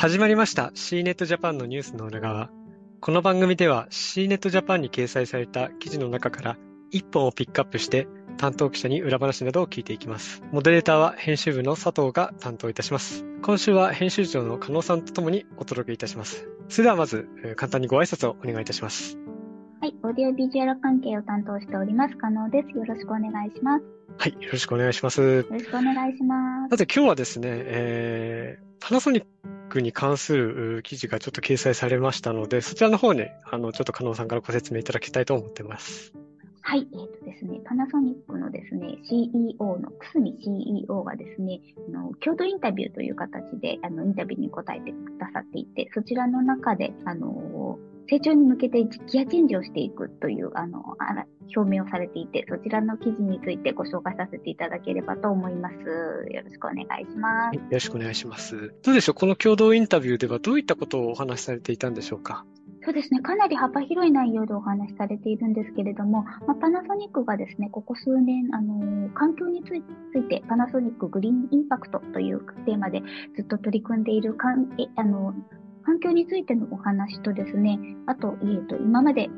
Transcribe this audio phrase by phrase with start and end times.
[0.00, 2.48] 始まりました C ネットジャパンのニュースの裏側。
[3.02, 6.56] この番組では C ネットジャパンに掲載された記事の中から
[6.90, 8.08] 一本をピックアップして
[8.38, 10.42] 担当記者に裏話などを聞いていきます。
[10.52, 13.26] モデレーターは編集部の佐藤が担当いたします。
[13.42, 16.48] 今週は編集長の加納さんとともにお届けいたします。
[16.70, 19.18] それではまず簡単にご挨拶をお願いいたします。
[19.82, 22.70] はい、オーディオビジュアル関係を担当しております、加納です。
[22.70, 23.84] よろしくお願いします。
[24.16, 25.20] はい、よろしくお願いします。
[25.20, 26.70] よろしくお願いします。
[26.70, 29.39] さて今日はですね、えー、パナソニック
[29.70, 36.12] クに関する記事がちょっと掲載されましたので、そちらの方に、あの、ちょっと加納さんからご説明いただきたいと思ってます。
[36.62, 47.78] はい、えっ、ー、とですね、パナソニックのですね、CEO の、くすみ CEO がですね、あの、共同インタビューという形で、あの、インタビューに答えてくださっていて、そちらの中で、あの、
[48.10, 55.76] 成長に向けてギアチェンジをしていくという、あの、あら表明をされていて、そちらの記事についてご紹介させていただければと思います。
[55.76, 57.56] よろしくお願いします。
[57.56, 58.74] よろしくお願いします。
[58.82, 62.44] どうでしょうこの共同インタビューではどういったことをお話しされていたんでしょうか？
[62.82, 63.20] そうですね。
[63.20, 69.82] かなり幅広い内容でお話しされているんですけれども、まあ、パナソニックがですね、ここ数年、あのー、環境につい
[70.28, 73.02] て、パナソニックグリーンインパクトというテーマで
[73.36, 75.34] ずっと取り組んでいるかんえあの
[75.82, 79.28] 環境についてのお話とですね、あと、えーと、今まで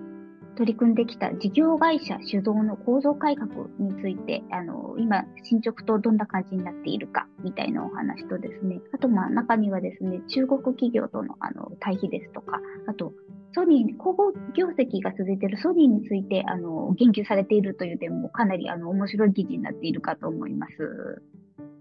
[0.56, 13.12] 取り組んできた事業会社主導の構造改革について、あの、今、進捗とどんな感じになっているか、みたいなお話とですね、あと、まあ、中にはですね、中国企業との、あの、対比ですとか、あと、
[13.54, 21.22] ソニー、高校業績が続いているソニーについて、あの、言及されているという点もかなり、あの、面白い記事になっているかと思います。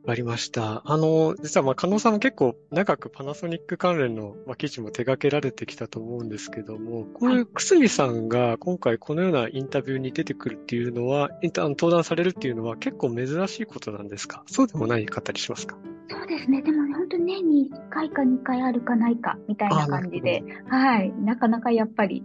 [0.03, 0.81] わかりました。
[0.85, 14.43] あの、実はまあ、加納さんも結構長くパナソニック関連の、まあ、記事も手掛けられてきたと思うんですけども、こういうくすみさんが今回このようなインタビューに出てくるっていうのは、インタ登壇されるっていうのは結構珍しいことなんですか？
[14.47, 15.77] そうでもないかったりしますか？
[16.09, 16.63] そうですね。
[16.63, 21.13] でも本当年に1回か2回あるかないかみたいな感じで、はい。
[21.13, 22.23] なかなかやっぱり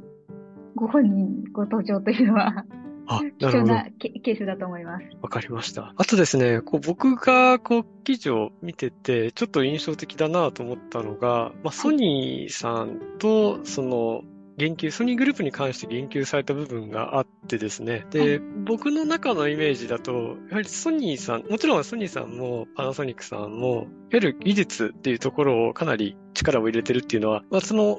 [0.74, 2.64] ご本人ご登場というのは
[3.06, 5.06] あ、貴重なケースだと思います。
[5.22, 5.92] わかりました。
[5.96, 14.22] あとですね、こう僕がこう記事を見てて、ちょっと印象的だなと思ったのが、まあ、ソニーさんと、その、
[14.56, 18.06] 言及、ソニーグループに関して言及された部分があってですね。
[18.10, 27.98] で、はい、僕の中のイメージだと、やはりソニーさん、もちろんソニーさんもパナソニックさんも、いわゆる技術っていうところをかなり力を入れてるっていうのは、まあ、その、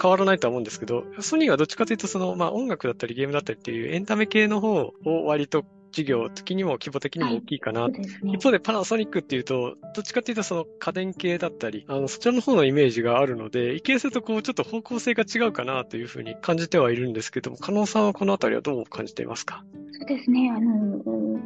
[0.00, 4.94] 変わらないとは思うんですけど、ソニーはどっちかというと、その、まあ、音楽だったりゲームだったりっていうエンタメ系の方を
[5.26, 5.64] 割と
[5.96, 7.84] 事業的にも規模的にも大きいかな。
[7.84, 8.02] はいね、
[8.34, 19.64] 一方でパナソニックっていうと、どっちかっていうとその家電系だったり、あの、そちらの方のイメージがあるので、一見するとこう、ちょっと方向性が違うかなというふうに感じてはいるんですけども、加納さんはこのあたりはどう感じていますか？
[19.92, 21.40] そうですね、あの、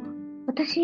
[0.47, 0.81] 私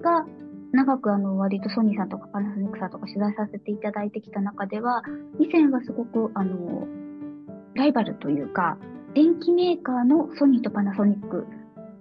[0.00, 0.24] が
[0.72, 5.02] 長くあの割とソニーさんとかパナソニックさんとか取材させていただいてきた中では、
[5.38, 6.88] 以前はすごくあの、
[7.74, 8.78] ライバルというか、
[9.14, 11.46] 電機メーカーのソニーとパナソニック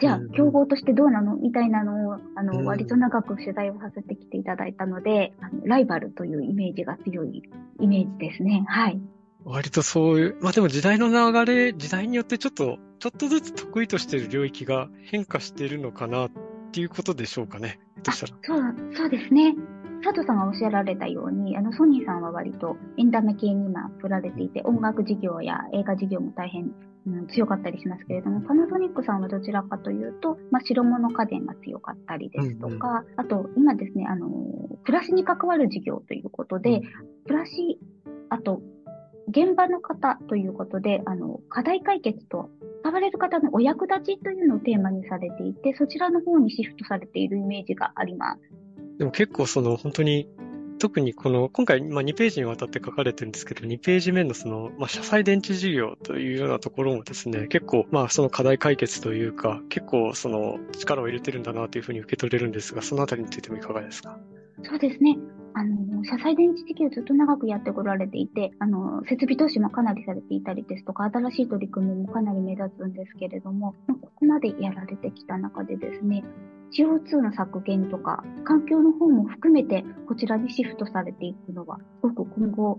[0.01, 7.43] じゃあ、競合としてどうなのみたいなのを、あの、割と長く取材をさせてきていただいたので、あのライバルというイメージが強い
[7.79, 8.65] イメージですね。
[8.67, 8.99] はい。
[9.45, 16.31] 割とそういう、まあでも時代の流れ、時代によってちょっと、ちょっとずつ得意としている領域が変化しているのかなっ
[16.71, 17.79] ていうことでしょうかね。
[18.03, 18.33] どうしたら。
[18.41, 19.55] そう、そうですね。
[20.03, 26.71] 佐藤さんがおっしゃられたように、あの、ソニーさんは割とエンタメ系に今振られていて、音楽事業や映画事業も大変
[27.07, 34.29] うん、強かったりしますけれども、パナソニックさんはどちらかというと、まあ、白物家電が強かったりですとか、うんうん、あと、今ですね、あの、
[34.83, 36.81] 暮らしに関わる事業ということで、うん、
[37.25, 37.79] 暮らし、
[38.29, 38.61] あと、
[39.27, 42.49] 現場の方ということで、あの、課題解決と、
[42.81, 48.41] 使われる方のお役立ちというのをテーマにされていて、そちらの方にシフトされているイメージがあります。
[48.97, 50.27] でも結構その本当に
[50.81, 64.17] 特にこの、今回、まあ、2ページにわたって書かれてるんですけど、2ページ目のその、まあ、車載電池事業というようなところもですね、結構、まあ、その課題解決というか、結構、その、力を入れてるんだなというふうに受け取れるんですが、そのあたりについてもいかがですか？
[64.63, 65.17] そうですね。
[65.53, 76.23] あの、車載電池事業ずっと長くやってこられていて、あの、設備投資もかなりされていたりですとか、新しい取り組みもかなり目立つんですけれども、ここまでやられてきた中でですね、
[76.71, 82.77] CO2 の削減とか、環境の方も含めて、こちらにシフトされていくのは、すごく今後、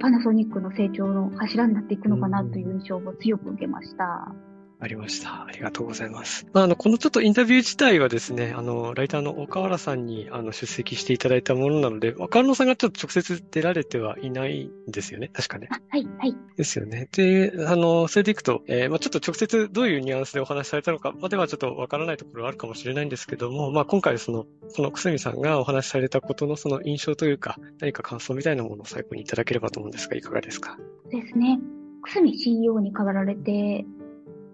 [0.00, 4.34] パナソニックの成長の柱になっていくのかなという印象を強く受けました。
[4.78, 5.46] ありました。
[5.46, 6.46] ありがとうございます。
[6.52, 15.30] まあ、あの、このちょっとインタビュー自体はですね、あの、ライターの岡原さんにあの出席していただいたものなので、岡野さんがちょっと直接出られてはいないんですよね。
[15.32, 15.68] 確かね。
[15.88, 16.36] はい、はい。
[16.56, 17.08] ですよね。
[17.12, 24.44] で、あの、それでいくと、えー、まあちょっと直接どういうニュアンスでお話しされたのかまではちょっとわからないところはあるかもしれないんですけども、まあ今回その、
[24.76, 30.76] このくすみさんがお話しされたことのその印象というか、何か感想みたいなものを最後にいただければと思うんですが、いかがですか？
[31.10, 31.58] ですね。
[32.02, 33.84] くすみ CEO に変わられて、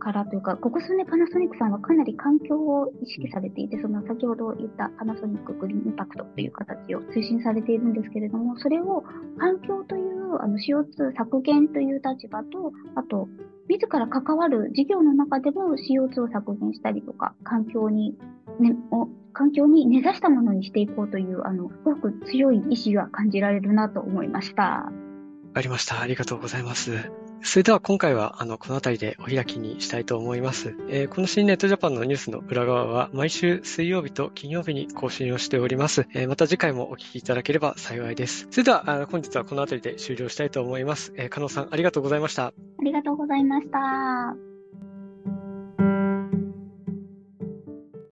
[0.02, 9.04] からというか、ここ数年パナソニックさんはかなり環境を意識されていて、その先ほど言ったパナソニックグリーンインパクトという形を推進されているんですけれども、それを
[9.38, 13.28] 環境というあの CO2 削減という立場と、あと、
[13.68, 18.18] 自ら関わる事業の中でも CO2 を削減したりとか、環境に、
[18.58, 18.74] ね、
[19.32, 24.90] 環境に根ざしたものにしていこうという、あの、すごく強い意志が感じられるなと思いました。
[25.54, 26.00] ありました。
[26.00, 27.12] ありがとうございます。
[27.42, 30.76] それでは今回はあのこの辺りでお開きにしたいと思います。
[30.88, 36.06] えー、この新ネットジャパンのニュースの裏側は毎週水曜日と金曜日に更新をしております。
[36.14, 38.46] えー、また次回もお聞きいただければ幸いです。
[38.50, 41.12] それではあの本日はこの辺りで終了したいと思います。
[41.16, 42.46] えー、加納さんありがとうございました。
[42.46, 42.52] あ
[42.82, 44.51] りがとうございました。